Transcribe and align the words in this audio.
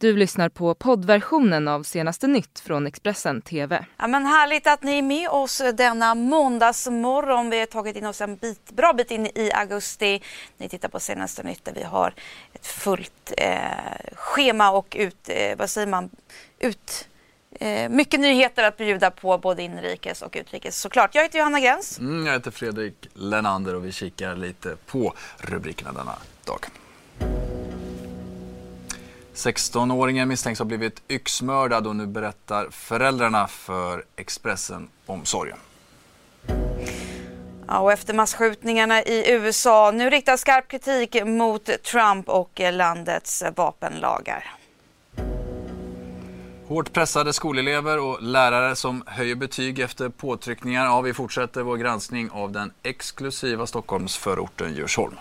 Du 0.00 0.16
lyssnar 0.16 0.48
på 0.48 0.74
poddversionen 0.74 1.68
av 1.68 1.82
senaste 1.82 2.26
nytt 2.26 2.60
från 2.60 2.86
Expressen 2.86 3.42
TV. 3.42 3.84
Ja, 3.96 4.06
men 4.06 4.26
härligt 4.26 4.66
att 4.66 4.82
ni 4.82 4.98
är 4.98 5.02
med 5.02 5.28
oss 5.28 5.62
denna 5.74 6.14
måndagsmorgon. 6.14 7.50
Vi 7.50 7.58
har 7.58 7.66
tagit 7.66 7.96
in 7.96 8.06
oss 8.06 8.20
en 8.20 8.36
bit, 8.36 8.70
bra 8.70 8.92
bit 8.92 9.10
in 9.10 9.26
i 9.26 9.50
augusti. 9.54 10.22
Ni 10.56 10.68
tittar 10.68 10.88
på 10.88 11.00
senaste 11.00 11.42
nytt 11.42 11.64
där 11.64 11.72
vi 11.72 11.82
har 11.82 12.14
ett 12.52 12.66
fullt 12.66 13.32
eh, 13.36 14.14
schema 14.14 14.70
och 14.70 14.96
ut, 14.98 15.28
eh, 15.28 15.56
vad 15.58 15.70
säger 15.70 15.86
man, 15.86 16.10
ut 16.58 17.08
Eh, 17.60 17.88
mycket 17.88 18.20
nyheter 18.20 18.62
att 18.62 18.76
bjuda 18.76 19.10
på 19.10 19.38
både 19.38 19.62
inrikes 19.62 20.22
och 20.22 20.36
utrikes 20.40 20.80
såklart. 20.80 21.14
Jag 21.14 21.22
heter 21.22 21.38
Johanna 21.38 21.60
Gräns. 21.60 21.98
Mm, 21.98 22.26
jag 22.26 22.32
heter 22.32 22.50
Fredrik 22.50 23.08
Lenander 23.14 23.74
och 23.74 23.84
vi 23.84 23.92
kikar 23.92 24.36
lite 24.36 24.76
på 24.86 25.14
rubrikerna 25.38 25.92
denna 25.92 26.14
dag. 26.44 26.66
16-åringen 29.38 30.26
misstänks 30.26 30.58
ha 30.58 30.66
blivit 30.66 31.02
yxmördad 31.08 31.86
och 31.86 31.96
nu 31.96 32.06
berättar 32.06 32.68
föräldrarna 32.70 33.46
för 33.48 34.04
Expressen 34.16 34.88
om 35.06 35.24
sorgen. 35.24 35.58
Ja, 37.68 37.78
och 37.78 37.92
efter 37.92 38.14
massskjutningarna 38.14 39.02
i 39.02 39.32
USA, 39.32 39.90
nu 39.90 40.10
riktas 40.10 40.40
skarp 40.40 40.68
kritik 40.68 41.16
mot 41.24 41.64
Trump 41.82 42.28
och 42.28 42.60
landets 42.72 43.42
vapenlagar. 43.56 44.54
Hårt 46.68 46.92
pressade 46.92 47.32
skolelever 47.32 47.98
och 47.98 48.22
lärare 48.22 48.76
som 48.76 49.02
höjer 49.06 49.34
betyg 49.34 49.78
efter 49.78 50.08
påtryckningar. 50.08 50.84
Ja, 50.84 51.00
vi 51.00 51.14
fortsätter 51.14 51.62
vår 51.62 51.76
granskning 51.76 52.30
av 52.30 52.52
den 52.52 52.72
exklusiva 52.82 53.66
Stockholmsförorten 53.66 54.74
Djursholm. 54.74 55.16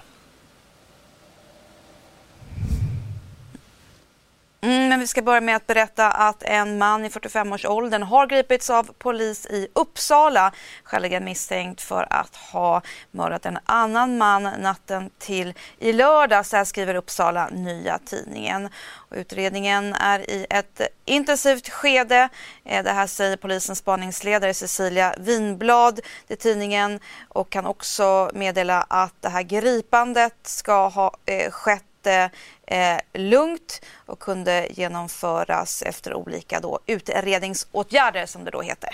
Mm, 4.61 4.89
men 4.89 4.99
vi 4.99 5.07
ska 5.07 5.21
börja 5.21 5.41
med 5.41 5.55
att 5.55 5.67
berätta 5.67 6.11
att 6.11 6.43
en 6.43 6.77
man 6.77 7.05
i 7.05 7.09
45-årsåldern 7.09 8.03
har 8.03 8.27
gripits 8.27 8.69
av 8.69 8.89
polis 8.97 9.45
i 9.45 9.67
Uppsala, 9.73 10.51
skäligen 10.83 11.25
misstänkt 11.25 11.81
för 11.81 12.07
att 12.09 12.35
ha 12.35 12.81
mördat 13.11 13.45
en 13.45 13.59
annan 13.65 14.17
man 14.17 14.43
natten 14.43 15.09
till 15.17 15.53
i 15.79 15.93
lördags. 15.93 16.49
Det 16.49 16.57
här 16.57 16.65
skriver 16.65 16.95
Uppsala 16.95 17.49
Nya 17.49 17.99
Tidningen. 18.05 18.69
Och 18.93 19.17
utredningen 19.17 19.93
är 19.93 20.29
i 20.29 20.47
ett 20.49 20.81
intensivt 21.05 21.69
skede. 21.69 22.29
Eh, 22.65 22.83
det 22.83 22.91
här 22.91 23.07
säger 23.07 23.37
polisens 23.37 23.79
spaningsledare 23.79 24.53
Cecilia 24.53 25.15
Winblad 25.17 25.99
till 26.27 26.37
tidningen 26.37 26.99
och 27.29 27.49
kan 27.49 27.65
också 27.65 28.31
meddela 28.33 28.81
att 28.81 29.13
det 29.21 29.29
här 29.29 29.43
gripandet 29.43 30.35
ska 30.43 30.87
ha 30.87 31.11
eh, 31.25 31.51
skett 31.51 31.86
skett 32.07 32.31
eh, 32.67 33.21
lugnt 33.21 33.81
och 34.05 34.19
kunde 34.19 34.67
genomföras 34.71 35.81
efter 35.81 36.13
olika 36.13 36.59
då, 36.59 36.79
utredningsåtgärder 36.85 38.25
som 38.25 38.43
det 38.43 38.51
då 38.51 38.61
heter. 38.61 38.89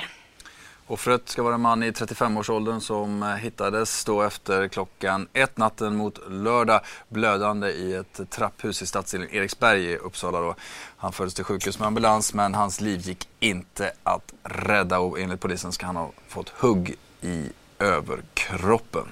Offret 0.87 1.29
ska 1.29 1.43
vara 1.43 1.55
en 1.55 1.61
man 1.61 1.83
i 1.83 1.91
35-årsåldern 1.91 2.81
som 2.81 3.23
eh, 3.23 3.29
hittades 3.29 4.05
då 4.05 4.21
efter 4.21 4.67
klockan 4.67 5.27
ett 5.33 5.57
natten 5.57 5.95
mot 5.95 6.19
lördag 6.29 6.81
blödande 7.09 7.67
i 7.69 7.93
ett 7.93 8.29
trapphus 8.29 8.81
i 8.81 8.85
stadsdelen 8.85 9.29
Eriksberg 9.31 9.85
i 9.85 9.97
Uppsala. 9.97 10.41
Då. 10.41 10.55
Han 10.97 11.13
fördes 11.13 11.33
till 11.33 11.43
sjukhus 11.43 11.79
med 11.79 11.87
ambulans 11.87 12.33
men 12.33 12.53
hans 12.53 12.81
liv 12.81 12.99
gick 12.99 13.27
inte 13.39 13.91
att 14.03 14.33
rädda 14.43 14.99
och 14.99 15.19
enligt 15.19 15.39
polisen 15.39 15.71
ska 15.71 15.85
han 15.85 15.95
ha 15.95 16.11
fått 16.27 16.49
hugg 16.49 16.95
i 17.21 17.49
överkroppen. 17.79 19.05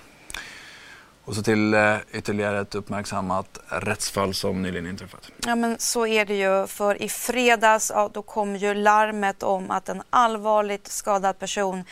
Och 1.25 1.35
så 1.35 1.43
till 1.43 1.73
eh, 1.73 1.97
ytterligare 2.11 2.61
ett 2.61 2.75
uppmärksammat 2.75 3.59
rättsfall 3.67 4.33
som 4.33 4.61
nyligen 4.61 4.87
inträffat. 4.87 5.31
Ja 5.45 5.55
men 5.55 5.79
så 5.79 6.07
är 6.07 6.25
det 6.25 6.35
ju 6.35 6.67
för 6.67 7.01
i 7.01 7.09
fredags 7.09 7.91
ja, 7.95 8.09
då 8.13 8.21
kom 8.21 8.55
ju 8.55 8.73
larmet 8.73 9.43
om 9.43 9.71
att 9.71 9.89
en 9.89 10.03
allvarligt 10.09 10.87
skadad 10.87 11.39
person 11.39 11.83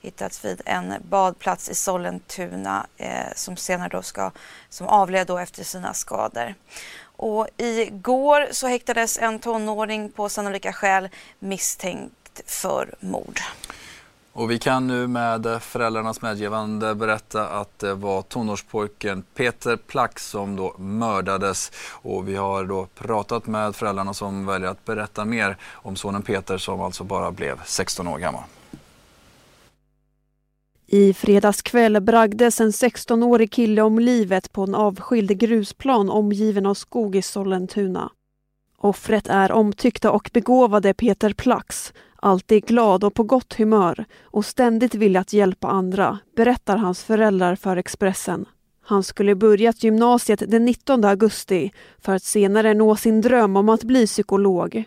hittats 0.00 0.44
vid 0.44 0.62
en 0.64 0.94
badplats 1.08 1.68
i 1.68 1.74
Sollentuna 1.74 2.86
eh, 2.96 3.32
som 3.34 3.56
senare 3.56 3.88
då 3.88 4.02
ska, 4.02 4.30
som 4.68 4.86
avled 4.86 5.26
då 5.26 5.38
efter 5.38 5.64
sina 5.64 5.94
skador. 5.94 6.54
Och 7.00 7.48
igår 7.56 8.48
så 8.50 8.66
häktades 8.66 9.18
en 9.18 9.38
tonåring 9.38 10.10
på 10.10 10.28
sannolika 10.28 10.72
skäl 10.72 11.08
misstänkt 11.38 12.40
för 12.46 12.94
mord. 13.00 13.40
Och 14.38 14.50
vi 14.50 14.58
kan 14.58 14.86
nu 14.86 15.06
med 15.06 15.62
föräldrarnas 15.62 16.22
medgivande 16.22 16.94
berätta 16.94 17.48
att 17.48 17.78
det 17.78 17.94
var 17.94 18.22
tonårspojken 18.22 19.22
Peter 19.34 19.76
Plack 19.76 20.18
som 20.18 20.56
då 20.56 20.74
mördades. 20.78 21.72
Och 21.92 22.28
vi 22.28 22.36
har 22.36 22.64
då 22.64 22.86
pratat 22.94 23.46
med 23.46 23.76
föräldrarna 23.76 24.14
som 24.14 24.46
väljer 24.46 24.68
att 24.68 24.84
berätta 24.84 25.24
mer 25.24 25.56
om 25.72 25.96
sonen 25.96 26.22
Peter 26.22 26.58
som 26.58 26.80
alltså 26.80 27.04
bara 27.04 27.30
blev 27.30 27.60
16 27.64 28.08
år 28.08 28.18
gammal. 28.18 28.42
I 30.86 31.14
fredags 31.14 31.62
kväll 31.62 32.00
bragdes 32.00 32.60
en 32.60 32.70
16-årig 32.70 33.52
kille 33.52 33.82
om 33.82 33.98
livet 33.98 34.52
på 34.52 34.62
en 34.62 34.74
avskild 34.74 35.38
grusplan 35.38 36.10
omgiven 36.10 36.66
av 36.66 36.74
skog 36.74 37.16
i 37.16 37.22
Sollentuna. 37.22 38.10
Offret 38.78 39.26
är 39.28 39.52
omtyckta 39.52 40.10
och 40.10 40.30
begåvade 40.32 40.94
Peter 40.94 41.32
Plax 41.32 41.92
alltid 42.16 42.66
glad 42.66 43.04
och 43.04 43.14
på 43.14 43.22
gott 43.22 43.54
humör 43.54 44.04
och 44.22 44.44
ständigt 44.44 44.94
villig 44.94 45.20
att 45.20 45.32
hjälpa 45.32 45.68
andra, 45.68 46.18
berättar 46.36 46.76
hans 46.76 47.04
föräldrar 47.04 47.54
för 47.56 47.76
Expressen. 47.76 48.46
Han 48.82 49.02
skulle 49.02 49.34
börjat 49.34 49.82
gymnasiet 49.82 50.42
den 50.50 50.64
19 50.64 51.04
augusti 51.04 51.72
för 51.98 52.14
att 52.14 52.22
senare 52.22 52.74
nå 52.74 52.96
sin 52.96 53.20
dröm 53.20 53.56
om 53.56 53.68
att 53.68 53.84
bli 53.84 54.06
psykolog. 54.06 54.84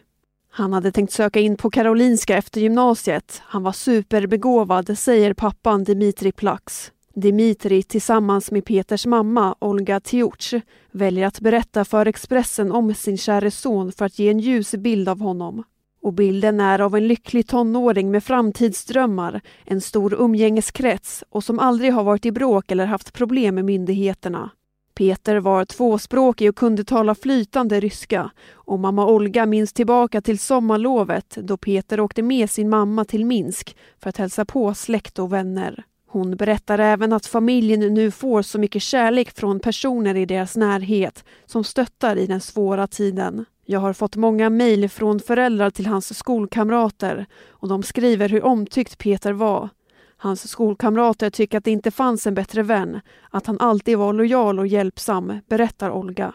Han 0.51 0.73
hade 0.73 0.91
tänkt 0.91 1.13
söka 1.13 1.39
in 1.39 1.57
på 1.57 1.69
Karolinska 1.69 2.37
efter 2.37 2.61
gymnasiet. 2.61 3.41
Han 3.45 3.63
var 3.63 3.71
superbegåvad, 3.71 4.97
säger 4.97 5.33
pappan 5.33 5.83
Dimitri 5.83 6.31
Plax. 6.31 6.91
Dimitri 7.15 7.83
tillsammans 7.83 8.51
med 8.51 8.65
Peters 8.65 9.05
mamma 9.05 9.55
Olga 9.59 9.99
Tiuch 9.99 10.53
väljer 10.91 11.27
att 11.27 11.39
berätta 11.39 11.85
för 11.85 12.05
Expressen 12.05 12.71
om 12.71 12.93
sin 12.93 13.17
käre 13.17 13.51
son 13.51 13.91
för 13.91 14.05
att 14.05 14.19
ge 14.19 14.29
en 14.29 14.39
ljus 14.39 14.71
bild 14.71 15.09
av 15.09 15.19
honom. 15.19 15.63
Och 16.01 16.13
bilden 16.13 16.59
är 16.59 16.79
av 16.79 16.95
en 16.95 17.07
lycklig 17.07 17.47
tonåring 17.47 18.11
med 18.11 18.23
framtidsdrömmar, 18.23 19.41
en 19.65 19.81
stor 19.81 20.13
umgängeskrets 20.13 21.23
och 21.29 21.43
som 21.43 21.59
aldrig 21.59 21.93
har 21.93 22.03
varit 22.03 22.25
i 22.25 22.31
bråk 22.31 22.71
eller 22.71 22.85
haft 22.85 23.13
problem 23.13 23.55
med 23.55 23.65
myndigheterna. 23.65 24.49
Peter 24.99 25.37
var 25.37 25.65
tvåspråkig 25.65 26.49
och 26.49 26.55
kunde 26.55 26.83
tala 26.83 27.15
flytande 27.15 27.79
ryska 27.79 28.31
och 28.51 28.79
mamma 28.79 29.05
Olga 29.05 29.45
minns 29.45 29.73
tillbaka 29.73 30.21
till 30.21 30.39
sommarlovet 30.39 31.37
då 31.41 31.57
Peter 31.57 31.99
åkte 31.99 32.21
med 32.21 32.49
sin 32.49 32.69
mamma 32.69 33.05
till 33.05 33.25
Minsk 33.25 33.77
för 33.99 34.09
att 34.09 34.17
hälsa 34.17 34.45
på 34.45 34.73
släkt 34.73 35.19
och 35.19 35.33
vänner. 35.33 35.83
Hon 36.07 36.35
berättar 36.35 36.79
även 36.79 37.13
att 37.13 37.25
familjen 37.25 37.93
nu 37.93 38.11
får 38.11 38.41
så 38.41 38.59
mycket 38.59 38.81
kärlek 38.81 39.31
från 39.31 39.59
personer 39.59 40.15
i 40.15 40.25
deras 40.25 40.55
närhet 40.55 41.23
som 41.45 41.63
stöttar 41.63 42.15
i 42.15 42.27
den 42.27 42.41
svåra 42.41 42.87
tiden. 42.87 43.45
Jag 43.71 43.79
har 43.79 43.93
fått 43.93 44.15
många 44.15 44.49
mejl 44.49 44.89
från 44.89 45.19
föräldrar 45.19 45.69
till 45.69 45.85
hans 45.85 46.17
skolkamrater 46.17 47.25
och 47.49 47.67
de 47.67 47.83
skriver 47.83 48.29
hur 48.29 48.43
omtyckt 48.43 48.97
Peter 48.97 49.33
var. 49.33 49.69
Hans 50.17 50.49
skolkamrater 50.49 51.29
tycker 51.29 51.57
att 51.57 51.63
det 51.63 51.71
inte 51.71 51.91
fanns 51.91 52.27
en 52.27 52.33
bättre 52.33 52.63
vän, 52.63 53.01
att 53.29 53.45
han 53.45 53.59
alltid 53.59 53.97
var 53.97 54.13
lojal 54.13 54.59
och 54.59 54.67
hjälpsam, 54.67 55.39
berättar 55.47 55.91
Olga. 55.91 56.33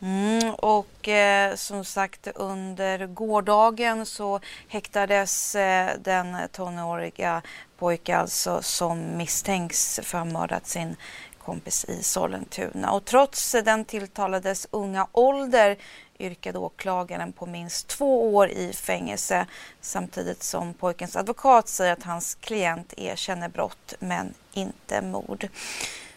Mm, 0.00 0.54
och 0.54 1.08
eh, 1.08 1.54
som 1.54 1.84
sagt 1.84 2.28
under 2.34 3.06
gårdagen 3.06 4.06
så 4.06 4.40
häktades 4.68 5.54
eh, 5.54 5.90
den 5.98 6.36
tonåriga 6.52 7.42
pojke 7.78 8.16
alltså 8.16 8.62
som 8.62 9.16
misstänks 9.16 10.00
för 10.02 10.18
att 10.18 10.24
ha 10.24 10.32
mördat 10.32 10.66
sin 10.66 10.96
kompis 11.44 11.84
i 11.84 12.02
Sollentuna. 12.02 12.92
Och 12.92 13.04
trots 13.04 13.52
den 13.64 13.84
tilltalades 13.84 14.66
unga 14.70 15.06
ålder 15.12 15.76
yrkade 16.18 16.58
åklagaren 16.58 17.32
på 17.32 17.46
minst 17.46 17.88
två 17.88 18.34
år 18.34 18.48
i 18.48 18.72
fängelse 18.72 19.46
samtidigt 19.80 20.42
som 20.42 20.74
pojkens 20.74 21.16
advokat 21.16 21.68
säger 21.68 21.92
att 21.92 22.02
hans 22.02 22.34
klient 22.34 22.94
erkänner 22.96 23.48
brott 23.48 23.94
men 24.00 24.34
inte 24.54 25.02
mord. 25.02 25.48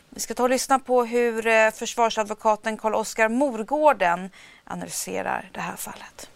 Vi 0.09 0.19
ska 0.19 0.33
ta 0.33 0.43
och 0.43 0.49
lyssna 0.49 0.79
på 0.79 1.03
hur 1.03 1.47
eh, 1.47 1.71
försvarsadvokaten 1.71 2.77
Carl-Oskar 2.77 3.29
Morgården 3.29 4.29
analyserar 4.63 5.49
det 5.53 5.59
här 5.59 5.75
fallet. 5.75 6.29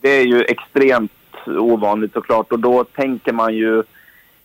Det 0.00 0.10
är 0.10 0.24
ju 0.24 0.42
extremt 0.42 1.12
ovanligt 1.46 2.12
såklart 2.12 2.52
och 2.52 2.58
då 2.58 2.84
tänker 2.84 3.32
man 3.32 3.54
ju 3.54 3.78
Eh, 3.78 3.84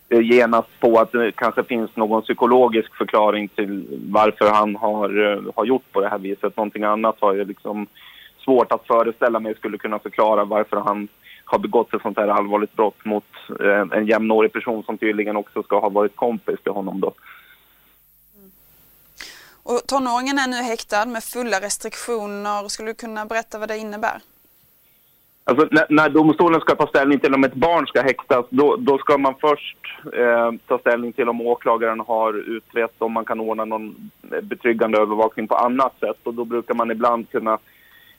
Eh, 0.08 0.20
genast 0.20 0.68
på 0.80 0.98
att 0.98 1.12
det 1.12 1.32
kanske 1.32 1.64
finns 1.64 1.96
någon 1.96 2.22
psykologisk 2.22 2.94
förklaring 2.94 3.48
till 3.48 3.86
varför 4.08 4.50
han 4.50 4.76
har, 4.76 5.32
eh, 5.32 5.42
har 5.56 5.64
gjort 5.64 5.92
på 5.92 6.00
det 6.00 6.08
här 6.08 6.18
viset. 6.18 6.56
Någonting 6.56 6.84
annat 6.84 7.16
har 7.20 7.34
jag 7.34 7.48
liksom 7.48 7.86
svårt 8.44 8.72
att 8.72 8.86
föreställa 8.86 9.40
mig 9.40 9.54
skulle 9.54 9.78
kunna 9.78 9.98
förklara 9.98 10.44
varför 10.44 10.76
han 10.76 11.08
har 11.44 11.58
begått 11.58 11.94
ett 11.94 12.02
sånt 12.02 12.18
här 12.18 12.28
allvarligt 12.28 12.76
brott 12.76 13.04
mot 13.04 13.24
eh, 13.60 13.98
en 13.98 14.06
jämnårig 14.06 14.52
person 14.52 14.82
som 14.82 14.98
tydligen 14.98 15.36
också 15.36 15.62
ska 15.62 15.80
ha 15.80 15.88
varit 15.88 16.16
kompis 16.16 16.60
till 16.62 16.72
honom 16.72 17.00
då. 17.00 17.12
Och 19.62 19.80
tonåringen 19.86 20.38
är 20.38 20.48
nu 20.48 20.56
häktad 20.56 21.06
med 21.06 21.24
fulla 21.24 21.60
restriktioner. 21.60 22.68
Skulle 22.68 22.90
du 22.90 22.94
kunna 22.94 23.26
berätta 23.26 23.58
vad 23.58 23.68
det 23.68 23.78
innebär? 23.78 24.20
Alltså, 25.46 25.68
när, 25.70 25.86
när, 25.88 26.08
domstolen 26.08 26.60
ska 26.60 26.74
ta 26.74 26.86
ställning 26.86 27.18
till 27.18 27.34
om 27.34 27.44
ett 27.44 27.54
barn 27.54 27.86
ska 27.86 28.02
häktas, 28.02 28.46
då, 28.50 28.76
då 28.76 28.98
ska 28.98 29.18
man 29.18 29.34
först 29.40 29.76
eh, 30.12 30.52
ta 30.66 30.78
ställning 30.78 31.12
till 31.12 31.28
om 31.28 31.40
åklagaren 31.40 32.00
har 32.00 32.32
utrett 32.56 32.94
om 32.98 33.12
man 33.12 33.24
kan 33.24 33.40
ordna 33.40 33.64
någon 33.64 34.10
eh, 34.32 34.40
betryggande 34.40 34.98
övervakning 34.98 35.48
på 35.48 35.54
annat 35.54 36.00
sätt. 36.00 36.18
Och 36.22 36.34
då 36.34 36.44
brukar 36.44 36.74
man 36.74 36.90
ibland 36.90 37.30
kunna 37.30 37.58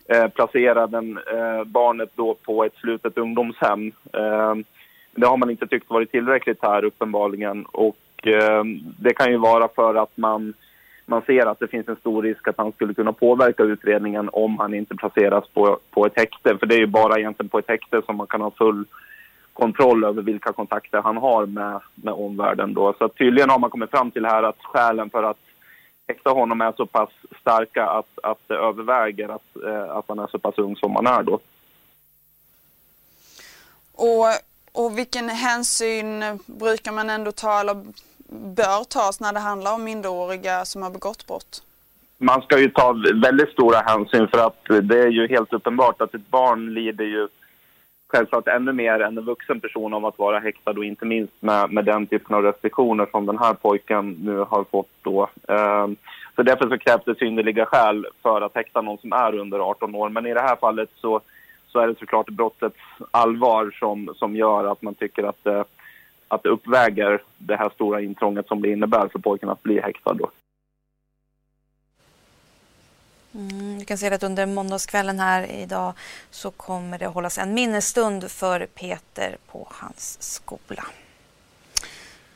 eh, 0.09 0.27
placera 0.27 0.87
den, 0.87 1.17
eh, 1.17 1.63
barnet 1.63 2.09
då 2.15 2.33
på 2.33 2.63
ett 2.63 2.75
slutet 2.75 3.17
ungdomshem. 3.17 3.91
Eh, 4.13 4.55
det 5.15 5.27
har 5.27 5.37
man 5.37 5.49
inte 5.49 5.67
tyckt 5.67 5.89
varit 5.89 6.11
tillräckligt 6.11 6.59
här 6.61 6.85
uppenbarligen. 6.85 7.65
Och 7.65 8.27
eh, 8.27 8.63
det 8.99 9.13
kan 9.13 9.31
ju 9.31 9.37
vara 9.37 9.67
för 9.75 9.95
att 9.95 10.17
man 10.17 10.53
man 11.05 11.21
ser 11.21 11.45
att 11.45 11.59
det 11.59 11.67
finns 11.67 11.87
en 11.87 11.95
stor 11.95 12.23
risk 12.23 12.47
att 12.47 12.57
han 12.57 12.71
skulle 12.71 12.93
kunna 12.93 13.13
påverka 13.13 13.63
utredningen 13.63 14.29
om 14.33 14.59
han 14.59 14.73
inte 14.73 14.95
placeras 14.95 15.47
på, 15.53 15.79
på 15.91 16.05
ett 16.05 16.15
häkte. 16.15 16.57
För 16.57 16.65
det 16.65 16.75
är 16.75 16.79
ju 16.79 16.87
bara 16.87 17.19
egentligen 17.19 17.49
på 17.49 17.59
ett 17.59 17.67
häkte 17.67 18.01
som 18.05 18.15
man 18.15 18.27
kan 18.27 18.41
ha 18.41 18.51
full 18.51 18.85
kontroll 19.53 20.03
över 20.03 20.21
vilka 20.21 20.53
kontakter 20.53 21.01
han 21.01 21.17
har 21.17 21.45
med, 21.45 21.79
med 21.95 22.13
omvärlden. 22.13 22.73
Då. 22.73 22.93
Så 22.97 23.07
tydligen 23.07 23.49
har 23.49 23.59
man 23.59 23.69
kommit 23.69 23.89
fram 23.89 24.11
till 24.11 24.25
här 24.25 24.43
att 24.43 24.63
skälen 24.63 25.09
för 25.09 25.23
att 25.23 25.37
häkta 26.07 26.29
honom 26.29 26.61
är 26.61 26.73
så 26.77 26.85
pass 26.85 27.09
starka 27.41 27.85
att, 27.85 28.19
att 28.23 28.39
det 28.47 28.55
överväger 28.55 29.29
att, 29.29 29.63
eh, 29.65 29.97
att 29.97 30.05
han 30.07 30.19
är 30.19 30.27
så 30.27 30.39
pass 30.39 30.57
ung 30.57 30.75
som 30.75 30.95
han 30.95 31.07
är 31.07 31.23
då. 31.23 31.39
Och, 33.93 34.27
och 34.71 34.97
vilken 34.97 35.29
hänsyn 35.29 36.39
brukar 36.45 36.91
man 36.91 37.09
ändå 37.09 37.31
ta 37.31 37.59
eller 37.59 37.83
bör 38.29 38.83
tas 38.83 39.19
när 39.19 39.33
det 39.33 39.39
handlar 39.39 39.73
om 39.73 39.83
minderåriga 39.83 40.65
som 40.65 40.81
har 40.81 40.89
begått 40.89 41.27
brott? 41.27 41.63
Man 42.17 42.41
ska 42.41 42.59
ju 42.59 42.69
ta 42.69 42.95
väldigt 43.23 43.49
stora 43.49 43.77
hänsyn 43.77 44.27
för 44.27 44.47
att 44.47 44.63
det 44.81 44.99
är 44.99 45.09
ju 45.09 45.27
helt 45.27 45.53
uppenbart 45.53 46.01
att 46.01 46.15
ett 46.15 46.29
barn 46.29 46.73
lider 46.73 47.05
ju 47.05 47.27
självklart 48.07 48.47
ännu 48.47 48.73
mer 48.73 48.99
än 48.99 49.17
en 49.17 49.25
vuxen 49.25 49.59
person 49.59 49.93
av 49.93 50.05
att 50.05 50.19
vara 50.19 50.39
häktad 50.39 50.71
och 50.71 50.85
inte 50.85 51.05
minst 51.05 51.33
med, 51.39 51.71
med 51.71 51.85
den 51.85 52.07
typen 52.07 52.35
av 52.35 52.43
restriktioner 52.43 53.07
som 53.11 53.25
den 53.25 53.37
här 53.37 53.53
pojken 53.53 54.11
nu 54.11 54.37
har 54.37 54.63
fått 54.63 54.89
då. 55.01 55.29
Ehm, 55.47 55.95
så 56.35 56.43
därför 56.43 56.69
så 56.69 56.77
krävs 56.77 57.03
det 57.05 57.15
synnerliga 57.15 57.65
skäl 57.65 58.07
för 58.21 58.41
att 58.41 58.55
häkta 58.55 58.81
någon 58.81 58.97
som 58.97 59.13
är 59.13 59.35
under 59.35 59.59
18 59.59 59.95
år. 59.95 60.09
Men 60.09 60.25
i 60.25 60.33
det 60.33 60.41
här 60.41 60.55
fallet 60.55 60.89
så, 60.95 61.21
så 61.67 61.79
är 61.79 61.87
det 61.87 61.99
såklart 61.99 62.29
brottets 62.29 62.79
allvar 63.11 63.75
som, 63.79 64.13
som 64.15 64.35
gör 64.35 64.71
att 64.71 64.81
man 64.81 64.95
tycker 64.95 65.23
att 65.23 65.43
det 65.43 65.65
att 66.27 66.43
det 66.43 66.49
uppväger 66.49 67.21
det 67.37 67.55
här 67.55 67.69
stora 67.69 68.01
intrånget 68.01 68.47
som 68.47 68.61
det 68.61 68.71
innebär 68.71 69.07
för 69.07 69.19
pojken 69.19 69.49
att 69.49 69.63
bli 69.63 69.81
häktad. 69.81 70.13
Då. 70.13 70.31
Mm, 73.35 73.77
vi 73.79 73.85
kan 73.85 73.97
se 73.97 74.13
att 74.13 74.23
under 74.23 74.45
måndagskvällen 74.45 75.19
här 75.19 75.51
idag 75.51 75.93
så 76.31 76.51
kommer 76.51 76.99
det 76.99 77.07
hållas 77.07 77.37
en 77.37 77.53
minnesstund 77.53 78.31
för 78.31 78.65
Peter 78.65 79.37
på 79.51 79.67
hans 79.71 80.17
skola. 80.21 80.83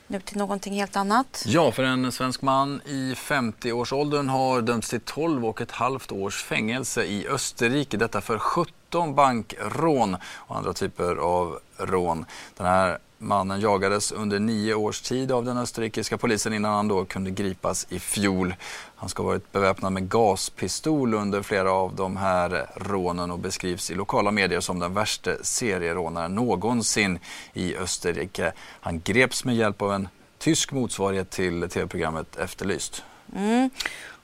Nu 0.07 0.19
till 0.19 0.38
någonting 0.38 0.74
helt 0.74 0.95
annat. 0.95 1.44
Ja, 1.47 1.71
för 1.71 1.83
en 1.83 2.12
svensk 2.12 2.42
man 2.42 2.81
i 2.85 3.13
50-årsåldern 3.13 4.30
har 4.30 4.62
dömts 4.62 4.89
till 4.89 5.01
12 5.01 5.45
och 5.45 5.62
ett 5.62 5.71
halvt 5.71 6.12
års 6.12 6.44
fängelse 6.44 7.03
i 7.03 7.27
Österrike. 7.27 7.97
Detta 7.97 8.21
för 8.21 8.38
17 8.38 9.15
bankrån 9.15 10.18
och 10.24 10.57
andra 10.57 10.74
typer 10.74 11.15
av 11.15 11.59
rån. 11.77 12.25
Den 12.57 12.68
här 12.68 12.97
Mannen 13.21 13.60
jagades 13.60 14.12
under 14.12 14.39
nio 14.39 14.74
års 14.74 15.01
tid 15.01 15.31
av 15.31 15.45
den 15.45 15.57
österrikiska 15.57 16.18
polisen 16.18 16.54
innan 16.54 16.74
han 16.74 16.88
då 16.88 17.06
kunde 17.06 17.31
gripas 17.31 17.88
i 17.89 18.00
fjol. 18.00 18.56
Han 18.95 19.10
ska 19.10 19.24
ha 19.24 19.27
varit 19.27 19.51
beväpnad 19.51 19.94
med 19.94 20.10
gaspistol 20.10 21.13
under 21.13 21.42
flera 21.42 21.71
av 21.71 21.95
de 21.95 22.18
här 22.18 22.69
rånen 22.75 23.31
och 23.31 23.39
beskrivs 23.39 23.92
i 23.92 23.95
lokala 23.95 24.31
medier 24.31 24.60
som 24.60 24.80
den 24.80 24.94
värsta 24.94 25.31
serierånaren 25.42 26.36
någonsin 26.36 27.19
i 27.54 27.75
Österrike. 27.75 28.51
Han 28.60 29.01
greps 29.01 29.45
med 29.45 29.56
hjälp 29.56 29.81
av 29.81 29.94
en 29.94 30.07
tysk 30.38 30.71
motsvarighet 30.71 31.30
till 31.30 31.69
tv-programmet 31.69 32.36
Efterlyst. 32.36 33.04
Mm. 33.36 33.69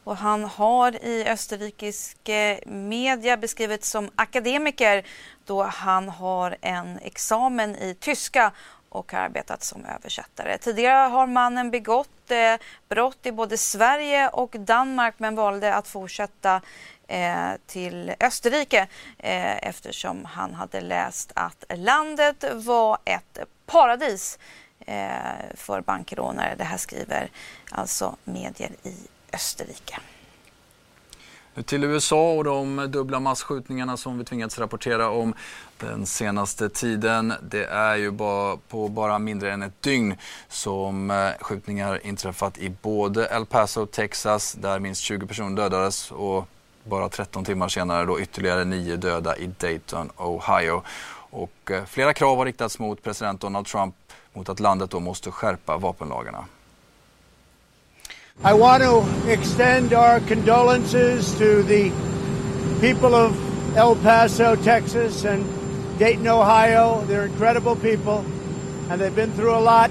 Och 0.03 0.17
han 0.17 0.43
har 0.43 1.05
i 1.05 1.25
österrikisk 1.27 2.29
eh, 2.29 2.57
media 2.67 3.37
beskrivits 3.37 3.89
som 3.89 4.09
akademiker 4.15 5.05
då 5.45 5.63
han 5.63 6.09
har 6.09 6.57
en 6.61 6.99
examen 6.99 7.75
i 7.75 7.95
tyska 7.99 8.51
och 8.95 9.11
har 9.11 9.19
arbetat 9.19 9.63
som 9.63 9.85
översättare. 9.85 10.57
Tidigare 10.57 11.09
har 11.09 11.27
mannen 11.27 11.71
begått 11.71 12.31
eh, 12.31 12.55
brott 12.89 13.25
i 13.25 13.31
både 13.31 13.57
Sverige 13.57 14.29
och 14.29 14.55
Danmark 14.59 15.13
men 15.17 15.35
valde 15.35 15.73
att 15.73 15.87
fortsätta 15.87 16.61
eh, 17.07 17.51
till 17.65 18.13
Österrike 18.19 18.87
eh, 19.17 19.67
eftersom 19.67 20.25
han 20.25 20.53
hade 20.53 20.81
läst 20.81 21.31
att 21.35 21.63
landet 21.75 22.43
var 22.53 22.97
ett 23.05 23.39
paradis 23.65 24.39
eh, 24.79 25.07
för 25.55 25.81
bankrånare. 25.81 26.55
Det 26.57 26.63
här 26.63 26.77
skriver 26.77 27.29
alltså 27.71 28.15
medier 28.23 28.71
i 28.83 28.95
Österrike. 29.33 29.99
Till 31.63 31.83
USA 31.83 32.33
och 32.33 32.43
de 32.43 32.91
dubbla 32.91 33.19
massskjutningarna 33.19 33.97
som 33.97 34.17
vi 34.17 34.25
tvingats 34.25 34.59
rapportera 34.59 35.09
om 35.09 35.33
den 35.77 36.05
senaste 36.05 36.69
tiden. 36.69 37.33
Det 37.41 37.65
är 37.65 37.95
ju 37.95 38.11
bara 38.11 38.57
på 38.57 38.87
bara 38.87 39.19
mindre 39.19 39.53
än 39.53 39.63
ett 39.63 39.81
dygn 39.81 40.15
som 40.47 41.11
eh, 41.11 41.29
skjutningar 41.41 42.05
inträffat 42.05 42.57
i 42.57 42.69
både 42.81 43.27
El 43.31 43.45
Paso, 43.45 43.85
Texas, 43.85 44.53
där 44.53 44.79
minst 44.79 45.01
20 45.01 45.27
personer 45.27 45.55
dödades 45.57 46.11
och 46.11 46.47
bara 46.83 47.09
13 47.09 47.45
timmar 47.45 47.69
senare 47.69 48.05
då 48.05 48.19
ytterligare 48.19 48.65
9 48.65 48.95
döda 48.95 49.37
i 49.37 49.47
Dayton, 49.59 50.09
Ohio. 50.17 50.81
Och 51.29 51.71
eh, 51.71 51.85
flera 51.85 52.13
krav 52.13 52.37
har 52.37 52.45
riktats 52.45 52.79
mot 52.79 53.03
president 53.03 53.41
Donald 53.41 53.65
Trump 53.65 53.95
mot 54.33 54.49
att 54.49 54.59
landet 54.59 54.89
då 54.89 54.99
måste 54.99 55.31
skärpa 55.31 55.77
vapenlagarna. 55.77 56.45
I 58.43 58.53
want 58.53 58.83
to 58.83 59.31
extend 59.31 59.93
our 59.93 60.19
condolences 60.19 61.35
to 61.39 61.63
the 61.63 61.89
people 62.79 63.15
of 63.15 63.35
El 63.77 63.95
Paso, 63.95 64.55
Texas, 64.57 65.23
and 65.23 65.97
Dayton, 65.97 66.27
Ohio. 66.27 67.01
They're 67.05 67.25
incredible 67.25 67.75
people, 67.75 68.19
and 68.89 69.01
they've 69.01 69.15
been 69.15 69.33
through 69.33 69.55
a 69.55 69.59
lot. 69.59 69.89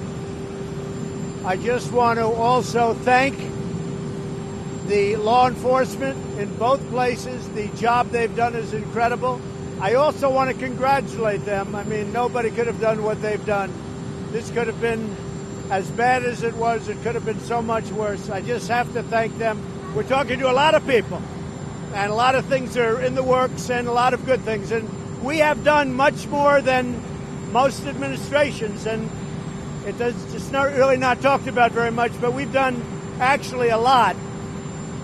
I 1.44 1.56
just 1.56 1.90
want 1.90 2.18
to 2.18 2.26
also 2.26 2.94
thank 2.94 3.36
the 4.86 5.16
law 5.16 5.48
enforcement 5.48 6.38
in 6.38 6.54
both 6.56 6.86
places. 6.90 7.48
The 7.50 7.68
job 7.68 8.10
they've 8.10 8.36
done 8.36 8.54
is 8.54 8.72
incredible. 8.72 9.40
I 9.80 9.94
also 9.94 10.30
want 10.30 10.50
to 10.50 10.56
congratulate 10.56 11.44
them. 11.44 11.74
I 11.74 11.82
mean, 11.84 12.12
nobody 12.12 12.50
could 12.50 12.66
have 12.66 12.80
done 12.80 13.02
what 13.02 13.20
they've 13.20 13.44
done. 13.44 13.72
This 14.30 14.50
could 14.50 14.66
have 14.66 14.80
been 14.80 15.16
as 15.70 15.88
bad 15.90 16.24
as 16.24 16.42
it 16.42 16.54
was, 16.54 16.88
it 16.88 17.00
could 17.02 17.14
have 17.14 17.24
been 17.24 17.40
so 17.40 17.62
much 17.62 17.90
worse. 17.90 18.28
I 18.28 18.40
just 18.40 18.68
have 18.68 18.92
to 18.94 19.02
thank 19.02 19.36
them. 19.38 19.62
We're 19.94 20.02
talking 20.02 20.38
to 20.40 20.50
a 20.50 20.52
lot 20.52 20.74
of 20.74 20.86
people, 20.86 21.22
and 21.94 22.10
a 22.10 22.14
lot 22.14 22.34
of 22.34 22.46
things 22.46 22.76
are 22.76 23.00
in 23.00 23.14
the 23.14 23.22
works, 23.22 23.70
and 23.70 23.88
a 23.88 23.92
lot 23.92 24.14
of 24.14 24.26
good 24.26 24.40
things. 24.42 24.72
And 24.72 24.88
we 25.22 25.38
have 25.38 25.64
done 25.64 25.92
much 25.92 26.26
more 26.26 26.60
than 26.60 27.00
most 27.52 27.86
administrations, 27.86 28.86
and 28.86 29.10
it 29.86 29.96
does, 29.98 30.34
it's 30.34 30.50
not 30.50 30.72
really 30.72 30.96
not 30.96 31.22
talked 31.22 31.46
about 31.46 31.72
very 31.72 31.90
much, 31.90 32.12
but 32.20 32.32
we've 32.32 32.52
done 32.52 32.82
actually 33.20 33.68
a 33.68 33.78
lot. 33.78 34.16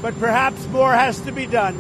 But 0.03 0.19
perhaps 0.19 0.67
more 0.69 0.93
has 0.93 1.21
to 1.21 1.33
be 1.33 1.47
done. 1.47 1.77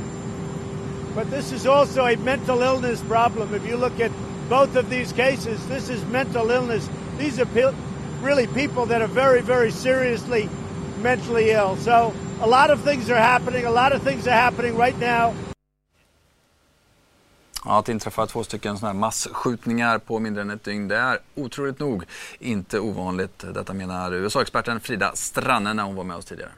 But 1.15 1.31
this 1.31 1.53
is 1.53 1.67
also 1.67 2.07
a 2.07 2.17
mental 2.17 2.63
illness 2.63 3.01
problem. 3.03 3.55
If 3.55 3.67
you 3.67 3.77
look 3.77 3.99
at 3.99 4.13
both 4.49 4.77
of 4.77 4.89
these 4.91 5.13
cases, 5.13 5.67
this 5.69 5.89
is 5.89 6.05
mental 6.07 6.51
illness. 6.51 6.89
These 7.19 7.41
are 7.41 7.47
really 8.23 8.47
people 8.47 8.87
that 8.87 9.03
are 9.03 9.09
very, 9.09 9.43
very 9.43 9.73
seriously 9.73 10.49
mentally 11.03 11.50
ill. 11.50 11.77
So 11.77 12.12
a 12.41 12.47
lot 12.47 12.71
of 12.71 12.85
things 12.85 13.11
are 13.11 13.21
happening. 13.21 13.65
A 13.67 13.71
lot 13.71 13.93
of 13.93 14.03
things 14.03 14.27
are 14.27 14.37
happening 14.37 14.77
right 14.77 14.99
now. 15.00 15.35
Ja, 17.65 17.79
att 17.79 17.89
inträffa 17.89 18.27
två 18.27 18.45
stycken 18.45 18.79
såna 18.79 18.93
här 18.93 18.99
massskjutningar 18.99 19.99
på 19.99 20.19
mindre 20.19 20.43
än 20.43 20.50
ett 20.50 20.65
dygn, 20.65 20.89
det 20.89 20.97
är 20.97 21.19
otroligt 21.35 21.79
nog 21.79 22.05
inte 22.39 22.81
ovanligt. 22.81 23.45
Detta 23.55 23.73
menar 23.73 24.15
USA-experten 24.15 24.81
Frida 24.81 25.12
Stranne 25.15 25.75
när 25.75 25.83
hon 25.83 25.95
var 25.95 26.05
med 26.05 26.17
oss 26.17 26.25
tidigare. 26.25 26.50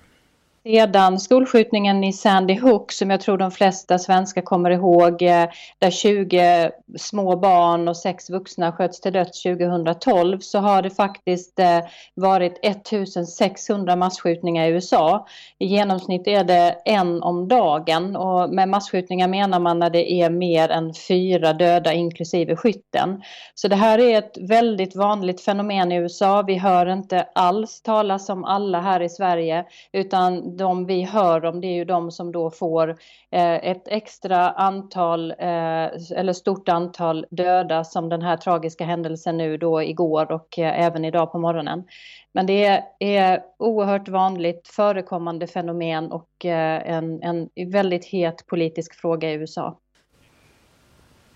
Sedan 0.65 1.21
skolskjutningen 1.21 2.05
i 2.05 2.13
Sandy 2.13 2.55
Hook 2.55 2.93
som 2.93 3.11
jag 3.11 3.21
tror 3.21 3.39
de 3.39 3.51
flesta 3.51 3.99
svenskar 3.99 4.43
kommer 4.43 4.71
ihåg 4.71 5.23
eh, 5.23 5.49
där 5.79 5.91
20 5.91 6.71
små 6.99 7.37
barn 7.37 7.89
och 7.89 7.97
sex 7.97 8.31
vuxna 8.31 8.73
sköts 8.73 9.01
till 9.01 9.13
döds 9.13 9.43
2012 9.43 10.39
så 10.39 10.59
har 10.59 10.83
det 10.83 10.91
faktiskt 10.91 11.59
eh, 11.59 11.79
varit 12.15 12.59
1600 12.63 13.97
massskjutningar 13.97 14.67
i 14.67 14.71
USA. 14.71 15.27
I 15.59 15.67
genomsnitt 15.67 16.27
är 16.27 16.45
det 16.45 16.77
en 16.85 17.23
om 17.23 17.49
dagen 17.49 18.17
och 18.17 18.55
med 18.55 18.69
massskjutningar 18.69 19.29
menar 19.29 19.61
man 19.61 19.79
när 19.79 19.91
det 19.91 20.13
är 20.13 20.31
mer 20.31 20.69
än 20.69 20.95
fyra 21.09 21.53
döda 21.53 21.93
inklusive 21.93 22.57
skytten. 22.57 23.23
Så 23.55 23.69
det 23.69 23.77
här 23.77 23.99
är 23.99 24.19
ett 24.19 24.39
väldigt 24.41 24.97
vanligt 24.97 25.41
fenomen 25.41 25.93
i 25.93 25.97
USA. 25.97 26.43
Vi 26.43 26.55
hör 26.55 26.87
inte 26.87 27.27
alls 27.35 27.83
talas 27.83 28.29
om 28.29 28.45
alla 28.45 28.81
här 28.81 29.03
i 29.03 29.09
Sverige 29.09 29.65
utan 29.93 30.52
de 30.57 30.87
vi 30.87 31.03
hör 31.03 31.45
om 31.45 31.61
det 31.61 31.67
är 31.67 31.75
ju 31.75 31.85
de 31.85 32.11
som 32.11 32.33
då 32.33 32.51
får 32.51 32.89
eh, 33.31 33.55
ett 33.55 33.89
extra 33.89 34.51
antal 34.51 35.31
eh, 35.31 35.89
eller 36.17 36.33
stort 36.33 36.69
antal 36.69 37.27
döda 37.31 37.85
som 37.85 38.09
den 38.09 38.23
här 38.23 38.37
tragiska 38.37 38.85
händelsen 38.85 39.37
nu 39.37 39.57
då 39.57 39.83
igår 39.83 40.33
och 40.33 40.59
eh, 40.59 40.85
även 40.85 41.05
idag 41.05 41.33
på 41.33 41.39
morgonen. 41.39 41.85
Men 42.33 42.47
det 42.47 42.83
är, 42.99 43.43
oerhört 43.59 44.09
vanligt 44.09 44.69
förekommande 44.69 45.47
fenomen 45.47 46.13
och 46.13 46.45
eh, 46.45 46.95
en, 46.95 47.23
en 47.23 47.49
väldigt 47.73 48.05
het 48.05 48.47
politisk 48.47 48.95
fråga 48.95 49.31
i 49.31 49.35
USA. 49.35 49.79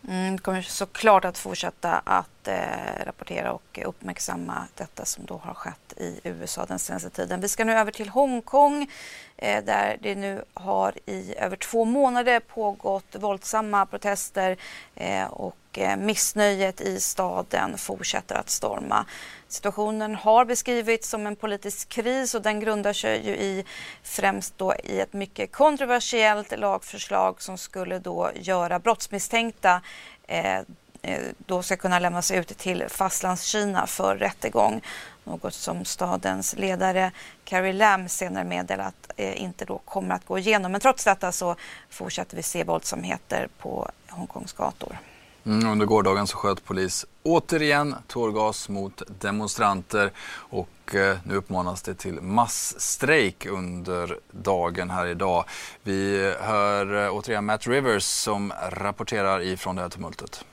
Mm, 0.08 0.38
kommer 0.38 0.62
såklart 0.62 1.24
att 1.24 1.38
fortsätta 1.38 1.98
att 2.04 2.48
eh, 2.48 3.04
rapportera 3.04 3.52
och 3.52 3.78
uppmärksamma 3.84 4.66
detta 4.74 5.04
som 5.04 5.24
då 5.24 5.36
har 5.36 5.54
skett 5.54 5.92
i 5.96 6.20
USA 6.24 6.66
den 6.66 6.78
senaste 6.78 7.10
tiden. 7.10 7.40
Vi 7.40 7.48
ska 7.48 7.64
nu 7.64 7.72
över 7.72 7.92
till 7.92 8.08
Hongkong 8.08 8.90
eh, 9.36 9.64
där 9.64 9.96
det 10.02 10.14
nu 10.14 10.44
har 10.54 10.92
i 11.06 11.34
över 11.38 11.56
två 11.56 11.84
månader 11.84 12.40
pågått 12.40 13.14
våldsamma 13.14 13.86
protester 13.86 14.56
eh, 14.94 15.24
och 15.26 15.56
och 15.76 15.82
eh, 15.82 15.96
missnöjet 15.96 16.80
i 16.80 17.00
staden 17.00 17.78
fortsätter 17.78 18.34
att 18.34 18.50
storma. 18.50 19.06
Situationen 19.48 20.14
har 20.14 20.44
beskrivits 20.44 21.08
som 21.08 21.26
en 21.26 21.36
politisk 21.36 21.88
kris 21.88 22.34
och 22.34 22.42
den 22.42 22.60
grundar 22.60 22.92
sig 22.92 23.26
ju 23.26 23.36
i 23.36 23.64
främst 24.02 24.58
då 24.58 24.74
i 24.84 25.00
ett 25.00 25.12
mycket 25.12 25.52
kontroversiellt 25.52 26.58
lagförslag 26.58 27.42
som 27.42 27.58
skulle 27.58 27.98
då 27.98 28.30
göra 28.34 28.78
brottsmisstänkta 28.78 29.80
eh, 30.26 30.58
eh, 31.02 31.20
då 31.46 31.62
ska 31.62 31.76
kunna 31.76 31.98
lämnas 31.98 32.30
ut 32.30 32.58
till 32.58 32.84
Fastlandskina 32.88 33.86
för 33.86 34.16
rättegång. 34.16 34.80
Något 35.24 35.54
som 35.54 35.84
stadens 35.84 36.56
ledare 36.56 37.10
Carrie 37.44 37.72
Lam 37.72 38.08
senare 38.08 38.44
meddelat 38.44 39.10
eh, 39.16 39.42
inte 39.42 39.64
då 39.64 39.78
kommer 39.78 40.14
att 40.14 40.26
gå 40.26 40.38
igenom. 40.38 40.72
Men 40.72 40.80
trots 40.80 41.04
detta 41.04 41.32
så 41.32 41.56
fortsätter 41.90 42.36
vi 42.36 42.42
se 42.42 42.64
våldsamheter 42.64 43.48
på 43.58 43.90
Hongkongs 44.08 44.52
gator. 44.52 44.98
Mm, 45.46 45.68
under 45.68 45.86
gårdagen 45.86 46.26
så 46.26 46.36
sköt 46.36 46.64
polis 46.64 47.06
återigen 47.22 47.94
tårgas 48.06 48.68
mot 48.68 49.02
demonstranter 49.20 50.10
och 50.36 50.94
eh, 50.94 51.16
nu 51.24 51.34
uppmanas 51.34 51.82
det 51.82 51.94
till 51.94 52.20
massstrejk 52.20 53.46
under 53.46 54.18
dagen 54.30 54.90
här 54.90 55.06
idag. 55.06 55.44
Vi 55.82 56.32
hör 56.40 57.04
eh, 57.04 57.10
återigen 57.14 57.44
Matt 57.44 57.66
Rivers 57.66 58.04
som 58.04 58.52
rapporterar 58.70 59.40
ifrån 59.40 59.76
det 59.76 59.82
här 59.82 59.88
tumultet. 59.88 60.44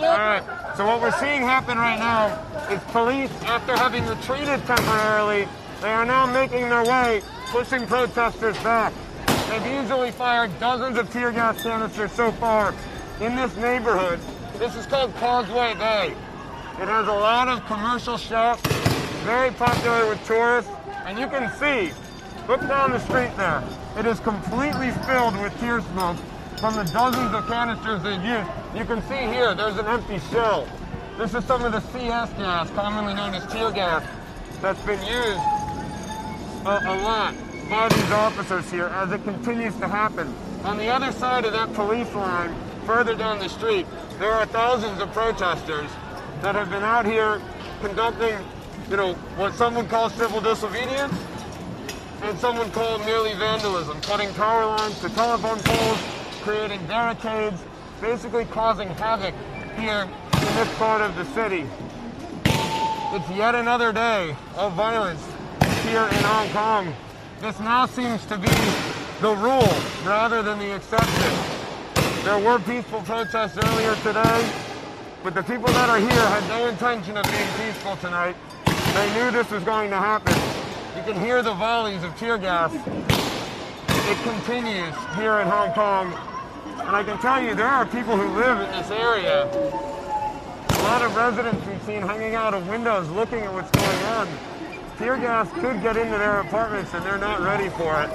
Alright, 0.00 0.44
so 0.76 0.84
what 0.84 1.02
we're 1.02 1.18
seeing 1.20 1.42
happen 1.44 1.78
right 1.78 1.98
now 1.98 2.30
is 2.72 2.80
police, 2.92 3.32
after 3.46 3.76
having 3.76 4.04
retreated 4.06 4.66
temporarily, 4.66 5.48
they 5.80 5.90
are 5.90 6.04
now 6.04 6.26
making 6.26 6.68
their 6.68 6.84
way, 6.84 7.22
pushing 7.52 7.86
protesters 7.86 8.62
back. 8.62 8.92
They've 9.48 9.82
easily 9.82 10.10
fired 10.10 10.50
dozens 10.60 10.98
of 10.98 11.10
tear 11.10 11.32
gas 11.32 11.62
canisters 11.62 12.12
so 12.12 12.30
far 12.32 12.74
in 13.18 13.34
this 13.34 13.56
neighborhood. 13.56 14.20
This 14.58 14.76
is 14.76 14.84
called 14.84 15.14
Causeway 15.14 15.72
Bay. 15.72 16.08
It 16.82 16.86
has 16.86 17.08
a 17.08 17.12
lot 17.12 17.48
of 17.48 17.64
commercial 17.64 18.18
shops, 18.18 18.60
very 19.24 19.50
popular 19.52 20.06
with 20.06 20.22
tourists, 20.26 20.70
and 21.06 21.18
you 21.18 21.26
can 21.28 21.50
see, 21.58 21.94
look 22.46 22.60
down 22.68 22.90
the 22.90 22.98
street 22.98 23.34
there. 23.38 23.64
It 23.96 24.04
is 24.04 24.20
completely 24.20 24.90
filled 25.06 25.40
with 25.40 25.58
tear 25.60 25.80
smoke 25.80 26.18
from 26.58 26.74
the 26.74 26.84
dozens 26.92 27.34
of 27.34 27.46
canisters 27.46 28.02
they've 28.02 28.22
used. 28.22 28.50
You 28.76 28.84
can 28.84 29.00
see 29.08 29.32
here, 29.32 29.54
there's 29.54 29.78
an 29.78 29.86
empty 29.86 30.18
shell. 30.30 30.68
This 31.16 31.32
is 31.32 31.42
some 31.46 31.64
of 31.64 31.72
the 31.72 31.80
CS 31.80 32.30
gas, 32.34 32.68
commonly 32.72 33.14
known 33.14 33.34
as 33.34 33.50
tear 33.50 33.70
gas, 33.70 34.06
that's 34.60 34.82
been 34.82 35.00
used 35.06 35.40
a, 36.66 36.80
a 36.84 36.96
lot 37.02 37.34
by 37.68 37.88
these 37.88 38.10
officers 38.10 38.70
here 38.70 38.86
as 38.86 39.12
it 39.12 39.22
continues 39.24 39.76
to 39.76 39.86
happen. 39.86 40.34
On 40.64 40.78
the 40.78 40.88
other 40.88 41.12
side 41.12 41.44
of 41.44 41.52
that 41.52 41.72
police 41.74 42.12
line, 42.14 42.54
further 42.86 43.14
down 43.14 43.38
the 43.38 43.48
street, 43.48 43.86
there 44.18 44.32
are 44.32 44.46
thousands 44.46 45.00
of 45.02 45.12
protesters 45.12 45.90
that 46.40 46.54
have 46.54 46.70
been 46.70 46.82
out 46.82 47.04
here 47.04 47.40
conducting, 47.80 48.38
you 48.88 48.96
know, 48.96 49.12
what 49.36 49.52
someone 49.54 49.86
calls 49.86 50.14
civil 50.14 50.40
disobedience 50.40 51.14
and 52.22 52.38
someone 52.38 52.70
called 52.70 53.04
merely 53.04 53.34
vandalism, 53.34 54.00
cutting 54.00 54.32
power 54.34 54.64
lines 54.64 54.98
to 55.00 55.08
telephone 55.10 55.58
poles, 55.60 55.98
creating 56.42 56.84
barricades, 56.86 57.62
basically 58.00 58.46
causing 58.46 58.88
havoc 58.88 59.34
here 59.76 60.02
in 60.02 60.54
this 60.56 60.74
part 60.78 61.02
of 61.02 61.14
the 61.16 61.24
city. 61.34 61.66
It's 62.44 63.30
yet 63.30 63.54
another 63.54 63.92
day 63.92 64.34
of 64.56 64.72
violence 64.72 65.24
here 65.82 66.04
in 66.04 66.24
Hong 66.24 66.48
Kong. 66.50 66.94
This 67.40 67.60
now 67.60 67.86
seems 67.86 68.26
to 68.26 68.36
be 68.36 68.50
the 69.20 69.32
rule 69.36 69.72
rather 70.04 70.42
than 70.42 70.58
the 70.58 70.74
exception. 70.74 71.32
There 72.24 72.38
were 72.40 72.58
peaceful 72.58 73.00
protests 73.02 73.56
earlier 73.56 73.94
today, 74.02 74.50
but 75.22 75.34
the 75.34 75.44
people 75.44 75.66
that 75.66 75.88
are 75.88 76.00
here 76.00 76.10
had 76.10 76.48
no 76.48 76.66
intention 76.66 77.16
of 77.16 77.24
being 77.30 77.48
peaceful 77.56 77.94
tonight. 77.98 78.34
They 78.92 79.14
knew 79.14 79.30
this 79.30 79.48
was 79.52 79.62
going 79.62 79.90
to 79.90 79.96
happen. 79.96 80.34
You 80.96 81.12
can 81.12 81.22
hear 81.22 81.40
the 81.44 81.54
volleys 81.54 82.02
of 82.02 82.16
tear 82.16 82.38
gas. 82.38 82.74
It 82.74 84.18
continues 84.24 84.94
here 85.14 85.38
in 85.38 85.46
Hong 85.46 85.72
Kong. 85.74 86.12
And 86.80 86.96
I 86.96 87.04
can 87.04 87.18
tell 87.18 87.40
you, 87.40 87.54
there 87.54 87.66
are 87.66 87.86
people 87.86 88.16
who 88.16 88.34
live 88.34 88.58
in 88.58 88.70
this 88.72 88.90
area. 88.90 89.44
A 89.44 90.82
lot 90.82 91.02
of 91.02 91.14
residents 91.14 91.64
we've 91.68 91.82
seen 91.84 92.02
hanging 92.02 92.34
out 92.34 92.52
of 92.52 92.66
windows 92.68 93.08
looking 93.10 93.42
at 93.42 93.52
what's 93.52 93.70
going 93.70 94.02
on 94.18 94.28
tear 94.98 95.16
gas 95.16 95.48
could 95.52 95.80
get 95.80 95.96
into 95.96 96.18
their 96.18 96.40
apartments 96.40 96.92
and 96.92 97.04
they're 97.06 97.18
not 97.18 97.40
ready 97.40 97.68
for 97.68 98.02
it. 98.02 98.10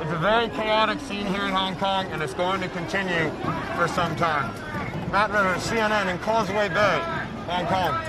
It's 0.00 0.10
a 0.10 0.18
very 0.18 0.48
chaotic 0.48 0.98
scene 1.00 1.26
here 1.26 1.42
in 1.42 1.52
Hong 1.52 1.76
Kong 1.76 2.06
and 2.06 2.22
it's 2.22 2.32
going 2.32 2.62
to 2.62 2.68
continue 2.68 3.30
for 3.76 3.86
some 3.86 4.16
time. 4.16 4.50
Matt 5.12 5.30
Ritter, 5.30 5.54
CNN 5.60 6.10
in 6.10 6.18
Causeway 6.20 6.70
Bay, 6.70 7.02
Hong 7.46 7.66
Kong. 7.66 8.02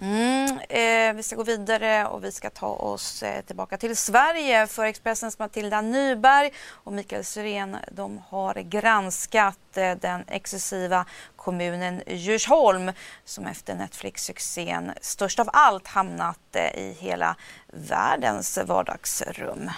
Mm, 0.00 0.39
eh, 0.70 1.12
vi 1.14 1.22
ska 1.22 1.36
gå 1.36 1.42
vidare 1.42 2.06
och 2.06 2.24
vi 2.24 2.32
ska 2.32 2.50
ta 2.50 2.66
oss 2.66 3.22
eh, 3.22 3.40
tillbaka 3.40 3.76
till 3.76 3.96
Sverige 3.96 4.66
för 4.66 4.84
Expressens 4.84 5.38
Matilda 5.38 5.80
Nyberg 5.80 6.52
och 6.70 6.92
Mikael 6.92 7.24
Syrén 7.24 7.76
de 7.92 8.22
har 8.28 8.54
granskat 8.54 9.76
eh, 9.76 9.96
den 10.00 10.24
exklusiva 10.28 11.04
kommunen 11.36 12.02
Djursholm 12.06 12.92
som 13.24 13.46
efter 13.46 13.74
Netflix-succén 13.74 14.92
störst 15.00 15.38
av 15.38 15.50
allt 15.52 15.86
hamnat 15.86 16.38
eh, 16.52 16.78
i 16.78 16.96
hela 17.00 17.36
världens 17.72 18.58
vardagsrum. 18.66 19.70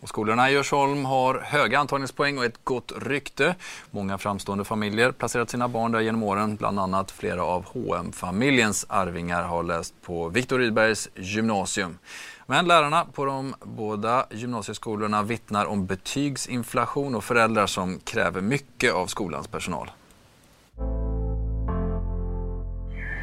Och 0.00 0.08
skolorna 0.08 0.50
i 0.50 0.52
Djursholm 0.52 1.04
har 1.04 1.34
höga 1.34 1.78
antagningspoäng 1.78 2.38
och 2.38 2.44
ett 2.44 2.64
gott 2.64 2.92
rykte. 2.96 3.54
Många 3.90 4.18
framstående 4.18 4.64
familjer 4.64 5.12
placerat 5.12 5.50
sina 5.50 5.68
barn 5.68 5.92
där 5.92 6.00
genom 6.00 6.22
åren. 6.22 6.56
Bland 6.56 6.80
annat 6.80 7.10
flera 7.10 7.44
av 7.44 7.66
hm 7.72 8.12
familjens 8.12 8.86
arvingar 8.88 9.42
har 9.42 9.62
läst 9.62 9.94
på 10.02 10.28
Viktor 10.28 10.58
Rydbergs 10.58 11.08
gymnasium. 11.14 11.98
Men 12.46 12.66
lärarna 12.66 13.04
på 13.04 13.24
de 13.24 13.54
båda 13.62 14.26
gymnasieskolorna 14.30 15.22
vittnar 15.22 15.66
om 15.66 15.86
betygsinflation 15.86 17.14
och 17.14 17.24
föräldrar 17.24 17.66
som 17.66 17.98
kräver 17.98 18.40
mycket 18.40 18.92
av 18.92 19.06
skolans 19.06 19.48
personal. 19.48 19.90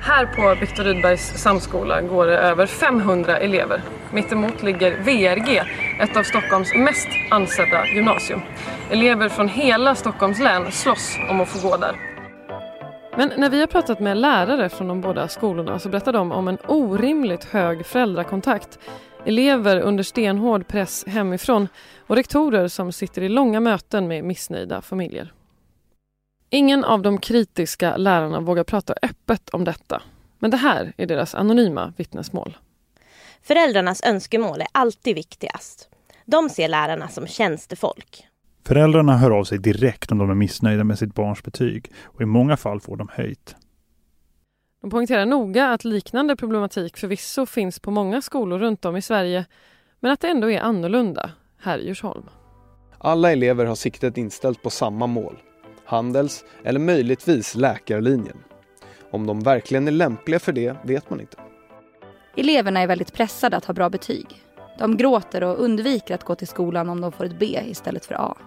Här 0.07 0.25
på 0.25 0.59
Viktor 0.59 0.83
Rydbergs 0.83 1.41
samskola 1.43 2.01
går 2.01 2.25
det 2.25 2.37
över 2.37 2.65
500 2.65 3.37
elever. 3.37 3.81
Mittemot 4.13 4.63
ligger 4.63 4.97
VRG, 4.97 5.61
ett 5.99 6.17
av 6.17 6.23
Stockholms 6.23 6.75
mest 6.75 7.07
ansedda 7.31 7.85
gymnasium. 7.87 8.41
Elever 8.91 9.29
från 9.29 9.49
hela 9.49 9.95
Stockholms 9.95 10.39
län 10.39 10.71
slåss 10.71 11.17
om 11.29 11.41
att 11.41 11.47
få 11.47 11.69
gå 11.69 11.77
där. 11.77 11.95
Men 13.17 13.31
när 13.37 13.49
vi 13.49 13.59
har 13.59 13.67
pratat 13.67 13.99
med 13.99 14.17
lärare 14.17 14.69
från 14.69 14.87
de 14.87 15.01
båda 15.01 15.27
skolorna 15.27 15.79
så 15.79 15.89
berättar 15.89 16.13
de 16.13 16.31
om 16.31 16.47
en 16.47 16.57
orimligt 16.67 17.43
hög 17.43 17.85
föräldrakontakt. 17.85 18.79
Elever 19.25 19.79
under 19.79 20.03
stenhård 20.03 20.67
press 20.67 21.05
hemifrån 21.07 21.67
och 22.07 22.15
rektorer 22.15 22.67
som 22.67 22.91
sitter 22.91 23.21
i 23.21 23.29
långa 23.29 23.59
möten 23.59 24.07
med 24.07 24.23
missnöjda 24.23 24.81
familjer. 24.81 25.33
Ingen 26.49 26.83
av 26.83 27.01
de 27.01 27.17
kritiska 27.17 27.97
lärarna 27.97 28.39
vågar 28.39 28.63
prata 28.63 28.93
öppet 29.01 29.49
om 29.49 29.63
detta. 29.63 30.01
Men 30.39 30.51
det 30.51 30.57
här 30.57 30.93
är 30.97 31.05
deras 31.05 31.35
anonyma 31.35 31.93
vittnesmål. 31.97 32.57
Föräldrarnas 33.41 34.03
önskemål 34.03 34.61
är 34.61 34.67
alltid 34.71 35.15
viktigast. 35.15 35.89
De 36.25 36.49
ser 36.49 36.67
lärarna 36.67 37.07
som 37.07 37.27
tjänstefolk. 37.27 38.27
Föräldrarna 38.67 39.17
hör 39.17 39.31
av 39.31 39.43
sig 39.43 39.57
direkt 39.57 40.11
om 40.11 40.17
de 40.17 40.29
är 40.29 40.35
missnöjda 40.35 40.83
med 40.83 40.99
sitt 40.99 41.15
barns 41.15 41.43
betyg 41.43 41.91
och 42.03 42.21
i 42.21 42.25
många 42.25 42.57
fall 42.57 42.79
får 42.79 42.97
de 42.97 43.09
höjt. 43.11 43.55
De 44.81 44.89
poängterar 44.89 45.25
noga 45.25 45.69
att 45.69 45.83
liknande 45.85 46.35
problematik 46.35 46.97
förvisso 46.97 47.45
finns 47.45 47.79
på 47.79 47.91
många 47.91 48.21
skolor 48.21 48.59
runt 48.59 48.85
om 48.85 48.97
i 48.97 49.01
Sverige 49.01 49.45
men 49.99 50.11
att 50.11 50.19
det 50.19 50.27
ändå 50.27 50.51
är 50.51 50.59
annorlunda 50.59 51.31
här 51.61 51.77
i 51.79 51.87
Djursholm. 51.87 52.23
Alla 52.97 53.31
elever 53.31 53.65
har 53.65 53.75
siktet 53.75 54.17
inställt 54.17 54.63
på 54.63 54.69
samma 54.69 55.07
mål 55.07 55.37
Handels 55.87 56.45
eller 56.63 56.79
möjligtvis 56.79 57.55
läkarlinjen. 57.55 58.37
Om 59.11 59.27
de 59.27 59.39
verkligen 59.39 59.87
är 59.87 59.91
lämpliga 59.91 60.39
för 60.39 60.51
det 60.51 60.75
vet 60.83 61.09
man 61.09 61.21
inte. 61.21 61.37
Eleverna 62.35 62.79
är 62.79 62.87
väldigt 62.87 63.13
pressade 63.13 63.57
att 63.57 63.65
ha 63.65 63.73
bra 63.73 63.89
betyg. 63.89 64.43
De 64.79 64.97
gråter 64.97 65.43
och 65.43 65.59
undviker 65.59 66.15
att 66.15 66.23
gå 66.23 66.35
till 66.35 66.47
skolan 66.47 66.89
om 66.89 67.01
de 67.01 67.11
får 67.11 67.25
ett 67.25 67.39
B 67.39 67.59
istället 67.65 68.05
för 68.05 68.15
A. 68.15 68.37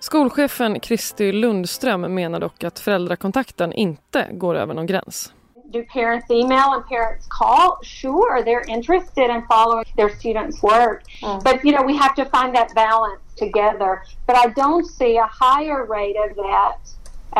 Skolchefen 0.00 0.80
Kristi 0.80 1.32
Lundström 1.32 2.14
menar 2.14 2.40
dock 2.40 2.64
att 2.64 2.78
föräldrakontakten 2.78 3.72
inte 3.72 4.28
går 4.32 4.54
över 4.54 4.74
någon 4.74 4.86
gräns. 4.86 5.32
Do 5.72 5.84
parents 5.92 6.30
email 6.30 6.68
and 6.76 6.84
parents 6.88 7.26
call? 7.28 7.70
Sure, 7.82 8.42
they're 8.42 8.68
interested 8.68 9.30
in 9.30 9.42
following 9.48 9.86
their 9.96 10.08
students' 10.08 10.62
work. 10.62 11.22
Mm. 11.22 11.38
But 11.44 11.64
you 11.64 11.72
know, 11.72 11.86
we 11.86 11.96
have 11.96 12.14
to 12.14 12.24
find 12.36 12.54
that 12.54 12.74
balance 12.74 13.22
together. 13.44 13.92
But 14.26 14.36
I 14.44 14.46
don't 14.62 14.86
see 14.98 15.14
a 15.26 15.28
higher 15.44 15.80
rate 15.96 16.18
of 16.26 16.30
that 16.36 16.80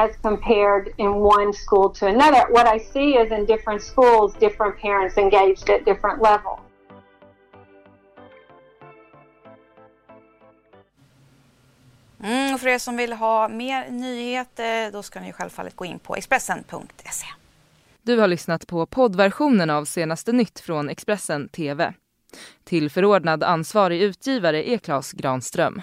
as 0.03 0.11
compared 0.23 0.85
in 0.97 1.11
one 1.37 1.53
school 1.53 1.89
to 1.99 2.07
another. 2.07 2.43
What 2.57 2.67
I 2.77 2.79
see 2.79 3.09
is 3.23 3.29
in 3.33 3.47
different 3.47 3.83
schools, 3.83 4.35
different 4.41 4.75
parents 4.79 5.17
engaged 5.19 5.71
at 5.71 5.85
different 5.85 6.23
levels. 6.23 6.61
Mm, 12.25 12.55
och 12.55 12.61
för 12.61 12.69
er 12.69 12.79
som 12.79 12.97
vill 12.97 13.13
ha 13.13 13.49
mer 13.49 13.91
nyheter 13.91 14.91
då 14.93 15.03
ska 15.03 15.21
ni 15.21 15.33
självfallet 15.33 15.77
gå 15.77 15.85
in 15.85 15.99
på 15.99 16.17
Expressen.se. 16.17 17.27
Du 18.03 18.19
har 18.19 18.29
lyssnat 18.29 18.67
på 18.67 18.87
poddversionen 18.87 19.71
av 19.71 19.85
senaste 19.85 20.33
nytt 20.33 20.61
från 20.61 20.89
Expressen 20.89 21.49
TV. 21.49 21.95
Till 22.65 22.91
förordnad 22.91 23.43
ansvarig 23.43 24.03
utgivare 24.03 24.71
är 24.71 24.79
Klas 24.79 25.13
Granström. 25.13 25.83